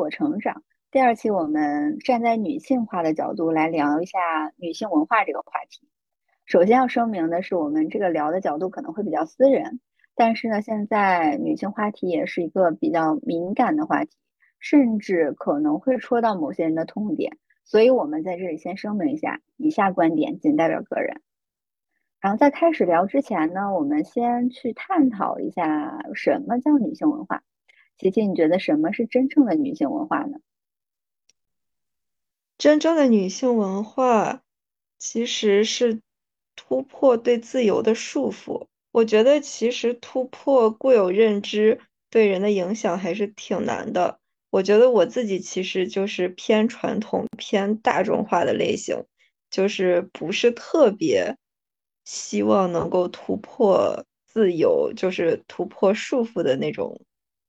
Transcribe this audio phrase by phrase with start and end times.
[0.00, 4.18] 我成长，第二期我们站在女性化的角度来聊一下
[4.56, 5.86] 女性文化这个话题。
[6.46, 9.78] 首先要声明的是，我们这个聊的角度可能会比较私人，
[10.14, 14.16] 但是呢，现在女性话题也是一个比较敏感的话题，
[14.58, 17.36] 甚至可能会戳到某些人的痛点。
[17.64, 21.20] 所以我们在这里先声明一下，以下观点仅代表个人。
[22.22, 27.42] 然后在开始聊之前呢，我们先去探讨一下什么叫女性文化。
[28.00, 30.38] 琪琪，你觉得什么是真正的女性文化呢？
[32.56, 34.42] 真正的女性文化
[34.98, 36.00] 其实是
[36.56, 38.66] 突破对自由的束缚。
[38.92, 41.80] 我觉得其实突破固有认知
[42.10, 44.18] 对人的影响还是挺难的。
[44.50, 49.04] 我觉得我自己其实就是偏传统、偏大众化的类型，
[49.48, 51.36] 就是不是特别
[52.04, 57.00] 希望能够突破自由，就是突破束缚的那种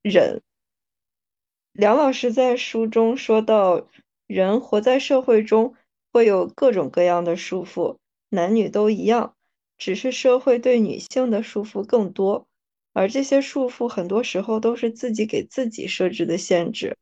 [0.04, 0.42] 人。
[1.74, 3.88] 梁老师在书中说到，
[4.28, 5.74] 人活在社会中
[6.12, 7.98] 会有各种各样的束缚，
[8.30, 9.36] 男女都一样，
[9.78, 12.48] 只是社会对女性的束缚更多。
[12.94, 16.98] 而这些束缚很多时候都是自己给自己设置的限制。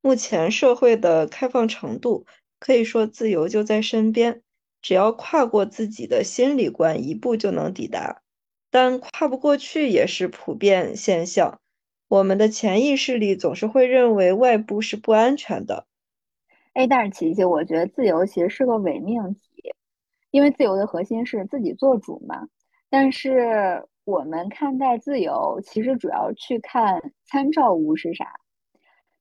[0.00, 2.24] 目前社会的开放程度
[2.58, 4.40] 可以说自由就在身边，
[4.80, 8.22] 只要跨过自己的心理关一步就能抵达，
[8.70, 11.60] 但跨不过去也是普遍现象。
[12.08, 15.86] 我们的潜意识里总是会认为外部是不安全的。
[16.72, 19.40] 哎，但是琪琪，我觉得自由其实是个伪命题，
[20.30, 22.48] 因为自由的核心是自己做主嘛。
[22.90, 23.86] 但是。
[24.08, 28.40] 我们看待自由，其实主要去看参照物是啥。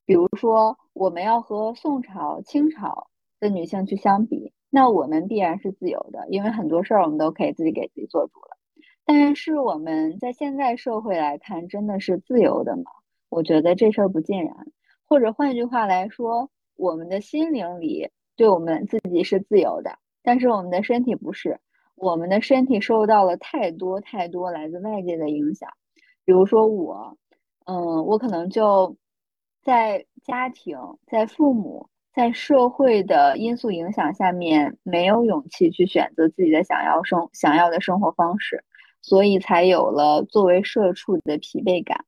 [0.05, 3.09] 比如说，我们要和宋朝、清朝
[3.41, 8.56] 的女性去相比，那我们必然是自由的，因为很多事儿我们都可以自己给自己做主了。
[9.07, 12.83] 但是我们在现在社会来看，真的是自由的吗？
[13.29, 14.53] 我觉得这事儿不尽然。
[15.07, 21.57] 或者换句话来说，我们的心灵里对我们自己是自由的，但是我们的身体不是。
[21.95, 25.69] 我们的身体受到了太多太多来自外界的影响，
[26.25, 27.17] 比如说我，
[27.65, 28.97] 嗯，我可能就
[29.63, 38.63] 在家庭、在父母、在社会的因素影响下面，没有勇气去选择自己的想要生想要的生活方式，
[39.01, 42.05] 所以才有了作为社畜的疲惫感。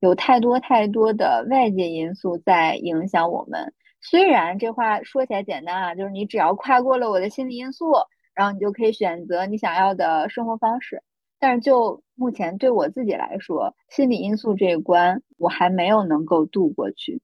[0.00, 3.72] 有太多太多的外界因素在影响我们。
[4.00, 7.86] 虽然这话说起来简单啊，就是你只要跨过了我的心理因素。
[8.34, 11.02] 然后你就可以选择你想要的生活方式，
[11.40, 17.22] 但是就目前对我自己来说，心理因素这一关我还没有能够度过去。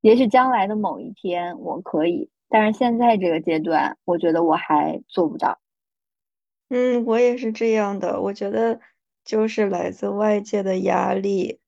[0.00, 5.60] 也许将来的某一天我可以，但是现在这个阶段，我觉得我还做不到。
[6.70, 8.20] 嗯，我也是这样的。
[8.20, 8.78] 我觉得
[9.24, 11.60] 就是来自外界的压力，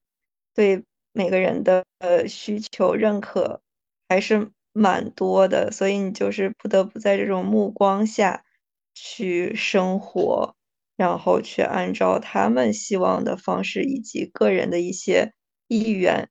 [0.55, 3.63] 对每个人的呃需求认可
[4.09, 8.45] 还是蛮多的，所以你就是不得不在这种目光下。
[8.93, 10.55] 去生活，
[10.97, 15.33] 然后去按照他们希望的方式以及个人的一些
[15.69, 16.29] 意愿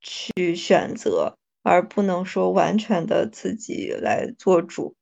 [0.00, 4.96] 去选择，而不能说完全的自己来做主。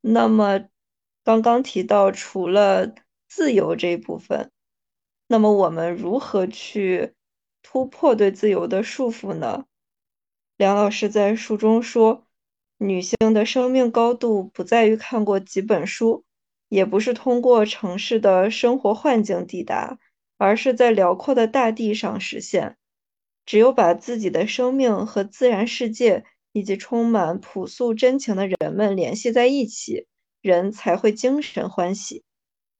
[0.00, 0.64] 那么，
[1.24, 2.94] 刚刚提到除了
[3.28, 4.50] 自由这一部分，
[5.26, 7.14] 那么我们如何去
[7.62, 9.64] 突破对自由的束缚呢？
[10.56, 12.26] 梁老师在书中说，
[12.78, 16.24] 女性的生命高度不在于看过几本书。
[16.68, 19.98] 也不是通过城市的生活幻境抵达，
[20.38, 22.78] 而是在辽阔的大地上实现。
[23.44, 30.06] 只有把自己的生命和自然世界以及充满朴素真情的人们联系在一起，
[30.42, 32.22] 人才会精神欢喜。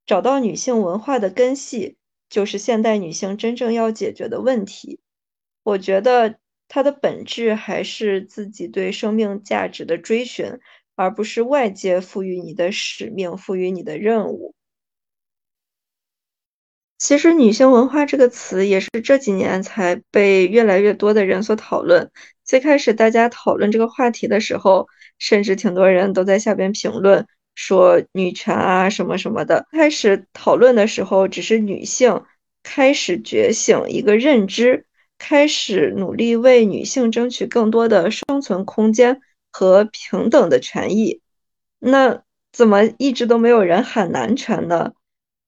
[0.05, 1.97] 找到女性文化的根系，
[2.29, 5.01] 就是现代女性真正要解决的问题。
[5.63, 6.39] 我觉得
[6.69, 10.59] 它的本质还是自己对生命价值的追寻。
[10.95, 14.55] 而不是外界赋予你的使命、赋予你的任务。
[16.99, 22.13] 其实“女性文化”这个词也是这几年才被越来越多的人所讨论。
[22.45, 24.87] 最开始大家讨论这个话题的时候，
[25.17, 29.67] 甚至挺多人都在下边评论说“女权啊什么什么的”。
[29.73, 32.23] 开始讨论的时候，只是女性
[32.63, 34.87] 开始觉醒一个认知，
[35.19, 39.21] 开始努力为女性争取更多的生存空间。
[39.55, 41.21] 和平等的权益，
[41.79, 42.23] 那
[42.55, 44.93] 怎么一直都没有人喊男权呢？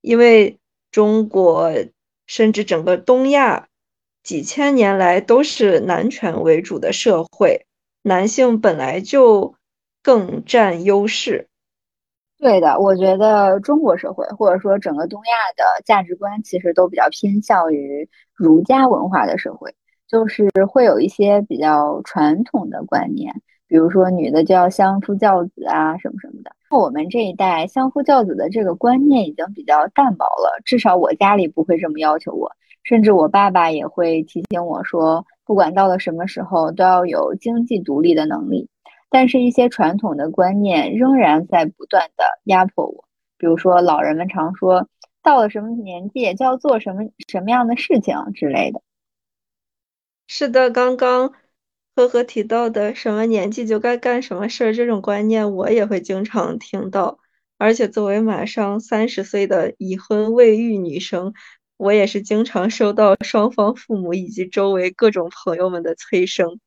[0.03, 0.59] 因为
[0.91, 1.73] 中国
[2.27, 3.69] 甚至整个东亚
[4.23, 7.65] 几千年来都是男权为主的社会，
[8.03, 9.55] 男性本来就
[10.03, 11.49] 更占优势。
[12.39, 19.75] 对的，我觉得中国社会或者说整个东亚的价值观其实都比较偏向于儒家文化的社会，
[20.09, 23.33] 就是会有一些比较传统的观念，
[23.67, 26.51] 比如说女的就要相夫教子啊什么什么的。
[26.77, 32.51] 我们这一代相夫教子的这个观念已经比较淡薄了，至少我家里不会这么要求我，
[32.83, 38.69] 甚至我爸爸也会提醒我说，不管到了什么时候都要有经济独立的能力。
[39.17, 43.05] 但是，一些传统的观念仍然在不断的压迫我。
[43.39, 44.89] 比如说，老人们常说，
[45.23, 48.83] 到了什么年纪就要做什么什么样的事情之类的。
[50.27, 51.33] 是的，刚刚
[51.95, 57.21] 呵呵提到的什么年纪就该干什么事儿这种观念，我也会经常听到。
[57.57, 61.35] 而且，作为马上三十岁的已婚未育女生，
[61.77, 66.59] 我也是经常收到双方父母以及周围各种朋友们的催生。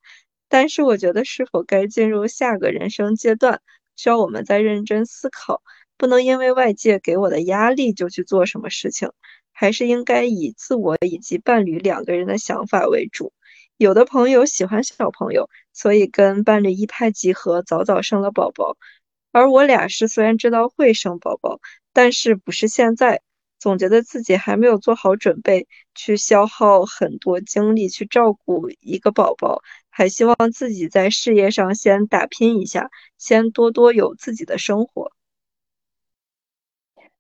[0.50, 3.62] 但是我觉得，是否该进入下个人生阶段，
[3.96, 5.62] 需要我们再认真思考。
[5.98, 9.12] 不能因为外界给我的压力就去做什么事情，
[9.52, 13.34] 还是应该以自我以及伴侣两个人的想法为主。
[13.78, 18.78] 有的朋友喜欢小朋友，所以跟伴侣一拍即合，早早生了宝宝。
[19.32, 21.60] 而我俩是虽然知道会生宝宝，
[21.94, 23.22] 但是不是现在。
[23.60, 29.64] 总觉得自己还没有做好准备，去消耗很多精力去照顾一个宝宝，
[29.98, 35.12] 还希望自己在事业上先打拼一下，先多多有自己的生活。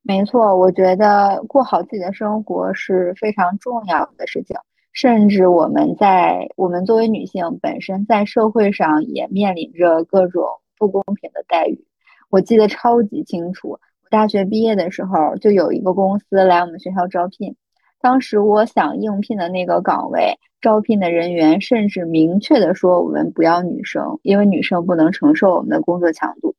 [0.03, 4.57] 没错，我觉得过好自己的生活是非常重要的事情，
[4.94, 10.45] 甚至我们在我们作为女性本身在社会上也面临着各种
[10.77, 11.83] 不公平的待遇，
[12.29, 13.69] 我记得超级清楚。
[13.69, 17.56] 我大学毕业的时候，就有一个公司来我们学校招聘。
[18.00, 26.56] 当时我想应聘的那个岗位，招聘的人员甚至明确的说我们不要女生，因为女生不能承受我们的工作强度。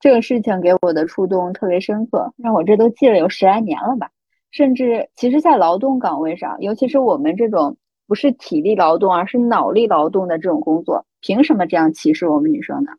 [0.00, 4.10] 这个事情给我的触动特别深刻，让我这都记了有十来年了吧。
[4.50, 7.76] 甚至其实，在劳动岗位上，尤其是我们这种
[8.08, 12.92] 不是体力劳动，而是脑力劳动的这种工作，凭什么这样歧视我们女生呢？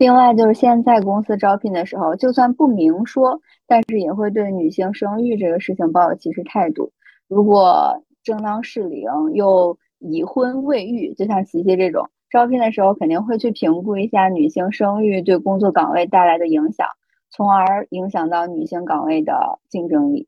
[0.00, 6.90] 另外就是现在公司招聘的时候，就算不明说，但是也会对女性生育这个事情抱有歧视态度。
[7.28, 9.02] 如果正当适龄
[9.34, 16.86] 又已婚未育，就像琪琪这种，招聘的时候肯定会去评估一下女性生育对工作岗位带来的影响，
[17.30, 20.26] 从而影响到女性岗位的竞争力。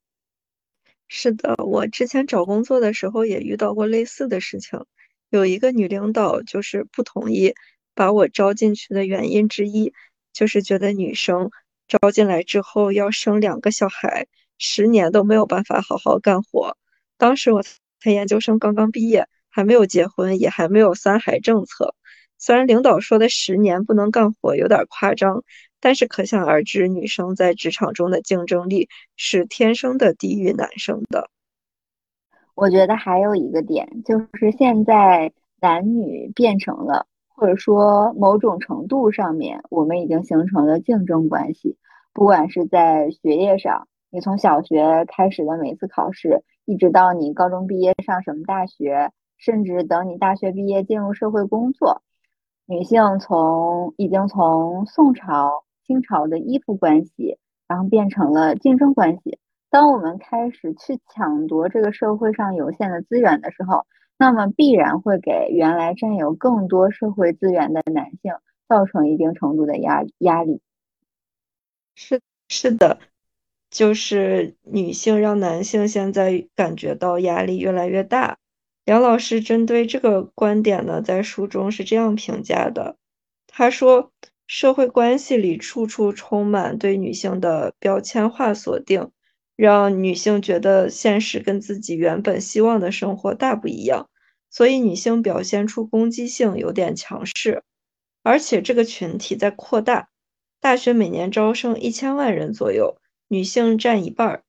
[1.08, 4.84] 是的，我之前找工作的时候也遇到过类似的事情，
[5.30, 7.54] 有一个女领导就是不同意。
[7.94, 9.92] 把我招进去的原因之一，
[10.32, 11.50] 就是觉得女生
[11.88, 14.26] 招进来之后要生两个小孩，
[14.58, 16.76] 十年都没有办法好好干活。
[17.18, 21.94] 当时我才研究生刚刚毕业，还没有结婚，也还没有三孩政策。
[22.38, 25.44] 虽然领导说的十年不能干活有点夸张，
[25.78, 31.30] 但是可想而知，女生在职场中的竞争力是天生的低于男生的。
[32.54, 37.06] 我觉得还有一个点，就是现在男女变成了。
[37.34, 41.76] 或者说，某种程度上面，我们已经形成了竞争关系。
[42.12, 52.02] 不管是在学业上，你从小学开始的每次考试，一直到你高中毕业上什么大学，甚至等你大学毕业进入社会工作，
[52.66, 59.38] 女性从已经从宋朝、清朝的依附关系，然后变成了竞争关系。
[59.70, 63.86] 当我们开始去抢夺这个社会上有限的资源的时候，
[64.22, 68.32] 那么必然会给原来占有更多社会资源的男性
[68.68, 70.60] 造成一定程度的压压力。
[71.96, 73.00] 是是的，
[73.68, 78.38] 就是女性让男性现在感觉到压力越来越大。
[78.84, 82.94] 杨老师针对这个观点呢，在书中是这样评价的：
[83.48, 84.12] 他说，
[84.46, 89.10] 社会关系里处处充满对女性的标签化锁定，
[89.56, 94.08] 让女性觉得现实跟自己原本希望的生活大不一样。
[94.52, 97.62] 所以女性表现出攻击性有点强势，
[98.22, 100.10] 而且这个群体在扩大。
[100.60, 104.44] 大学每年招生一千万人左右，女性占一半儿。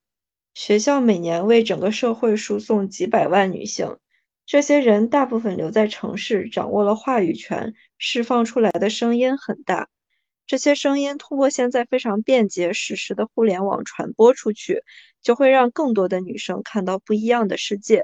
[0.54, 3.98] 学校每年为整个社会输送几百万女性，
[4.46, 9.88] 这些人大部分留在城市，掌握了话语权，释放出来的声音很大。
[10.46, 14.84] 这些声音通过现在非常便捷实时的互联网传播出去，
[15.22, 18.04] 就会让更多的女生看到不一样的世界。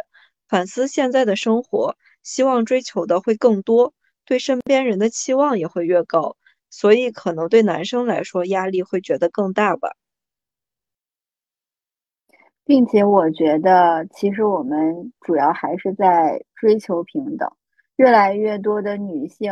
[0.50, 3.94] 反思现在的生活，希望追求的会更多，
[4.25, 6.36] 对身边人的期望也会越高，
[6.70, 9.96] 所以可能对男生来说压力会觉得更大吧。
[12.65, 17.51] 并且我觉得，其实我们主要还是在追求平等，
[17.96, 19.51] 越来越多的女性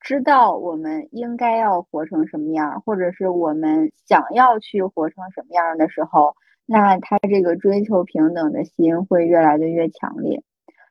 [0.00, 6.34] 知道我们应该要活成什么样，或者是我们想要去活成什么样的时候，
[6.66, 10.42] 那他这个追求平等的心会越来的越强烈。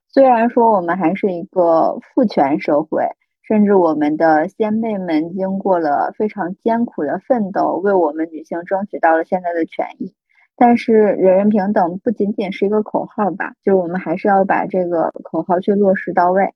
[0.07, 3.09] 虽然说我们还是一个父权社会，
[3.43, 10.13] 甚至我们的先辈们经过了非常艰苦的奋斗，为我们女性争取到了现在的权益，
[10.55, 13.55] 但是人人平等不仅仅是一个口号吧？
[13.61, 16.53] 就是我们还是要把这个口号去落实到位。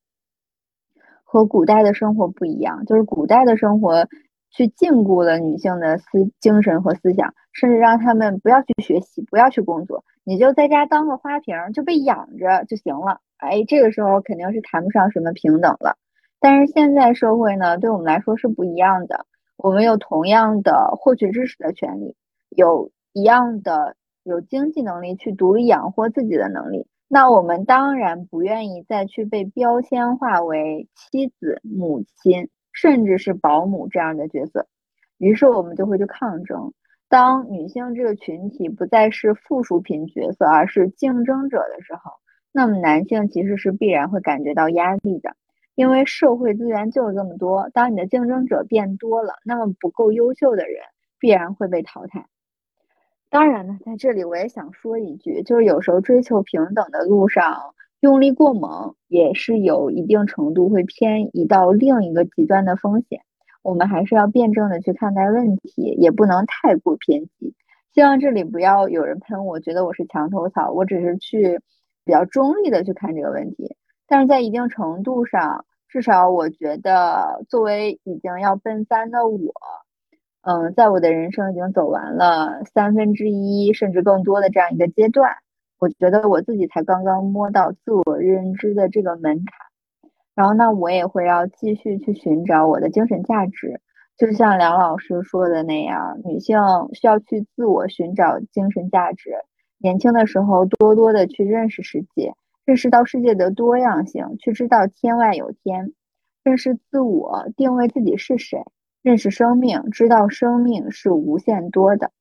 [1.25, 4.07] 和古代的生活不一样，就是古代的生活
[4.51, 13.22] 去禁锢了女性的思精神和思想，甚至让他们不要去学习，不要去工作，你就在家当个花瓶，就被养着就行了。
[13.38, 15.98] 哎，这个时候肯定是谈不上什么平等了。
[16.39, 19.25] 但是现在社会呢，对我们来说是不一样的，
[19.58, 22.15] 我们有同样的获取知识的权利，
[22.50, 26.88] 有一样的有经济能力去独立养活自己的能力。
[27.08, 32.50] 那我们当然不愿意再去被标签化为妻子、母亲，
[32.81, 34.65] 甚至是保姆这样的角色，
[35.17, 36.71] 于是我们就会去抗争。
[37.09, 42.13] 当女性这个群体不再是附属品角色，而是竞争者的时候，
[42.53, 45.36] 那么男性其实是必然会感觉到压力的，
[45.75, 50.81] 因为社会资源就是这么多，当你的竞争者变多了，那么不够优秀的人
[51.19, 52.27] 必然会被淘汰。
[53.29, 63.22] 当然呢，在这里我也想说一句，就是有时候追求平等的路上用力过猛，也是有一定程度会偏移到另一个极端的风险。
[63.62, 67.53] 我们还是要辩证的去看待问题，也不能太过偏激。
[67.94, 71.60] 希望这里不要有人喷我，觉得我是墙头草，我只是去
[72.06, 73.75] 比较中立的去看这个问题。
[74.08, 79.53] 但是在一定程度上，至少我觉得，作为已经要奔三的我。
[80.41, 85.36] 嗯，在我的人生已经走完了三分之一甚至更多的这样一个阶段，
[85.79, 89.45] 我觉得我自己才刚刚摸到自我认知的这个门槛。
[90.36, 93.81] 然后，那我也会要继续去寻找我的精神价值，
[94.17, 96.57] 就像梁老师说的那样，女性
[96.93, 99.31] 需要去自我寻找精神价值。
[99.77, 102.33] 年轻的时候，多多的去认识世界，
[102.65, 105.93] 认识到世界的多样性，去知道天外有天，
[106.43, 108.63] 认识自我，定位自己是谁。
[109.01, 112.12] 认识生命，知道生命是无限多的。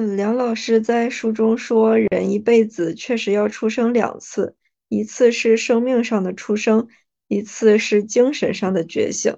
[0.00, 4.56] 梁老师在书中说，人一辈子确实要出生两次，
[4.88, 6.88] 一次是生命上的出生，
[7.28, 9.36] 一次是精神上的觉醒。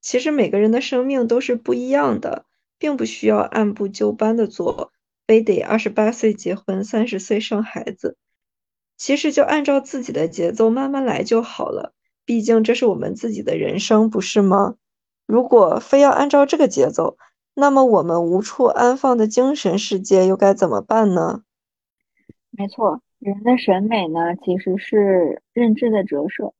[0.00, 2.44] 其实每个人的生命都是不一样的，
[2.78, 4.92] 并不需要按部就班的做，
[5.26, 8.16] 非得二十八岁结婚，三十岁生孩子。
[8.96, 11.92] 其实就按照自己的节奏慢慢来就好了，
[12.24, 14.76] 毕竟这是我们自己的人生，不是吗？
[15.26, 17.18] 如果非要按照这个节奏，
[17.60, 21.42] 那么我们无处安放的精神世界又该怎么办呢？
[22.50, 26.54] 没错，人的审美呢，其实是认知的折射。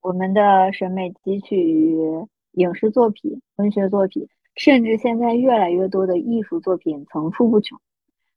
[0.00, 7.78] 我们的审美汲取于影视作品、文学作品，甚至现在越来越多的艺术作品层出不穷。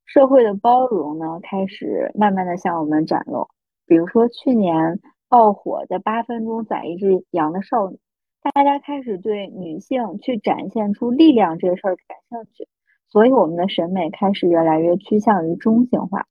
[0.05, 3.47] 社会的包容呢，开始慢慢的向我们展露。
[3.87, 7.95] 比如说去年爆火的《八分钟宰一只羊的少女》。
[8.41, 12.67] 大家开始对女性去展现出力量这个事儿感兴趣，
[13.09, 16.25] 所以我们的审美开始越来越趋向于中性化。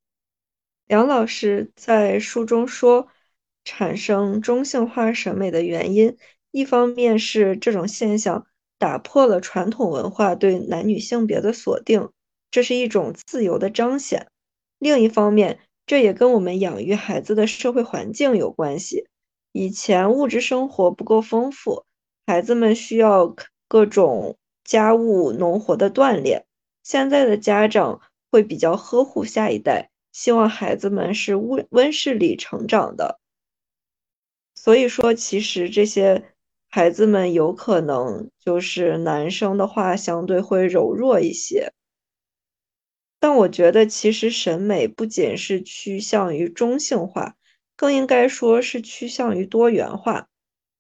[0.87, 3.09] 梁老师在书中说，
[3.63, 6.17] 产生中性化审美的原因，
[6.51, 8.47] 一方面是这种现象
[8.79, 12.09] 打破了传统文化对男女性别的锁定，
[12.51, 14.23] 这是一种自由的彰显；
[14.79, 19.07] 另一方面，这也跟我们养育孩子的社会环境有关系。
[19.53, 21.85] 以前物质生活不够丰富。
[22.29, 23.35] 孩子们需要
[23.69, 26.45] 各种家务农活的锻炼，
[26.83, 33.19] 现在的家长会比较呵护下一代，希望孩子们是温温室里成长的。
[34.55, 36.23] 所以说，其实这些
[36.69, 41.73] 孩子们有可能就是男生的话，相对会柔弱一些。
[43.19, 47.37] 但我觉得，其实审美不仅是趋向于中性化，
[47.75, 50.29] 更应该说是趋向于多元化。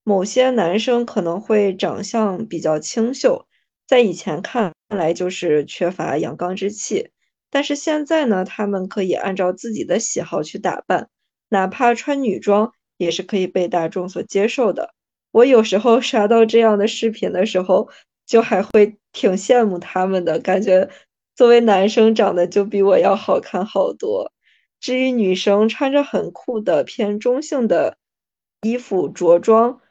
[0.08, 3.46] 某些男生可能会长相比较清秀，
[3.86, 7.10] 在以前看来就是缺乏阳刚之气，
[7.50, 11.10] 但是现在呢，他们可以按照自己的喜好去打扮，
[11.50, 14.94] 哪怕穿女装也是可以被大众所接受的。
[15.30, 17.90] 我有时候刷到这样的视频的时候，
[18.24, 20.88] 就还会挺羡慕他们的，感觉
[21.36, 24.32] 作为男生长得就比我要好看好多。
[24.80, 27.98] 至于女生穿着很酷的偏中性的
[28.62, 29.82] 衣服着装。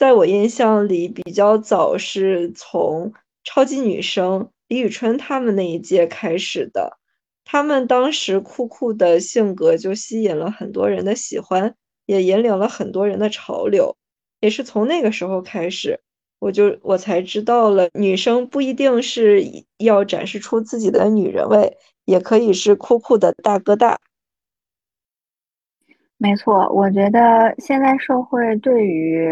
[0.00, 3.12] 在我印象里，比较早是从
[3.44, 6.96] 超级女声李宇春他们那一届开始的。
[7.44, 11.74] 他们当时酷酷的性格就吸引了很多人的喜欢，
[12.06, 13.94] 也引领了很多人的潮流。
[14.40, 16.00] 也是从那个时候开始，
[16.38, 19.44] 我就我才知道了，女生不一定是
[19.76, 21.76] 要展示出自己的女人味，
[22.06, 23.98] 也可以是酷酷的大哥大。
[26.16, 29.28] 没错，我觉得现在社会对于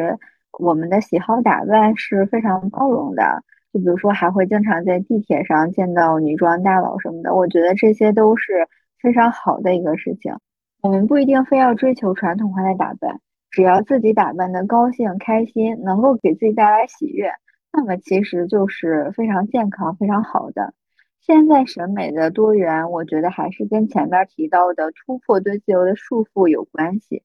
[0.58, 3.42] 我们的喜好打扮是非常包容的。
[3.72, 8.66] 就比如说，还会经常在地铁上见到女装大佬什么的，我觉得这些都是
[9.00, 10.34] 非常好的一个事情。
[10.80, 17.30] 我们不一定非要追求传统化的打扮，只要自己打扮的高兴、开心，能够给自己带来喜悦，
[17.72, 20.72] 那么其实就是非常健康、非常好的。
[21.20, 27.22] 现在审美的多元，我觉得还是跟前面提到的突破对自由的束缚有关系。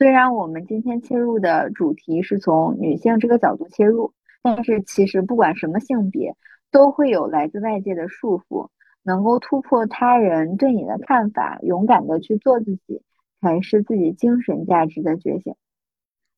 [0.00, 6.34] 虽然我们今天切入的主题是从女性这个角度切入，但是其实不管什么性别，
[6.70, 8.70] 都会有来自外界的束缚。
[9.02, 13.02] 能够突破他人对你的看法，勇敢的去做自己，
[13.42, 15.54] 才是自己精神价值的觉醒。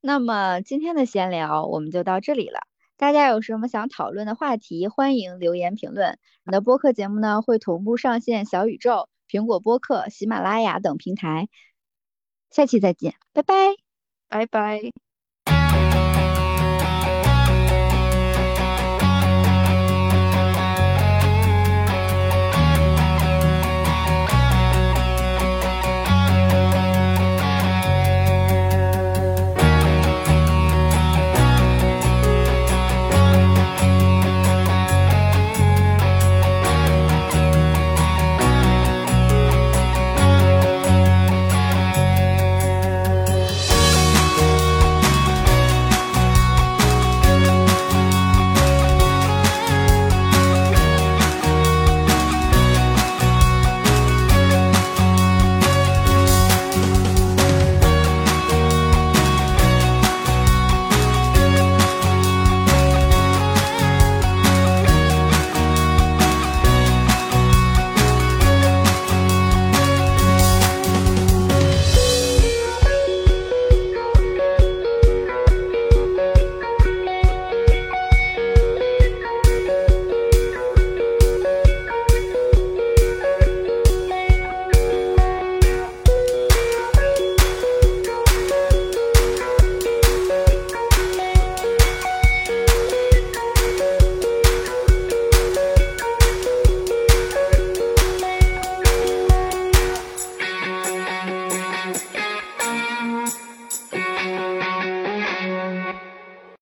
[0.00, 2.62] 那么今天的闲聊我们就到这里了。
[2.96, 6.18] 大家有什么想讨论的话题，欢迎留言评论。
[6.44, 11.48] 我们的播客节目呢，会同步上线小宇宙、苹果播客、喜马拉雅等平台。
[12.52, 13.54] 下期再见，拜拜，
[14.28, 14.80] 拜拜。